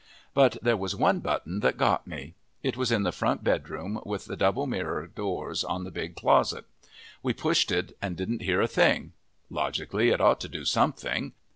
But 0.33 0.57
there 0.63 0.77
was 0.77 0.95
one 0.95 1.19
button 1.19 1.59
that 1.59 1.77
got 1.77 2.07
me. 2.07 2.33
It 2.63 2.75
was 2.75 2.91
in 2.91 3.03
the 3.03 3.11
front 3.11 3.43
bedroom 3.43 4.01
with 4.03 4.25
the 4.25 4.35
double 4.35 4.65
mirror 4.65 5.05
doors 5.05 5.63
on 5.63 5.83
the 5.83 5.91
big 5.91 6.15
closet. 6.15 6.65
We 7.21 7.33
pushed 7.33 7.71
it 7.71 7.95
and 8.01 8.17
didn't 8.17 8.41
hear 8.41 8.61
a 8.61 8.67
thing. 8.67 9.13
Logically, 9.51 10.09
it 10.09 10.19
ought 10.19 10.39
to 10.41 10.49
do 10.49 10.65
something. 10.65 11.33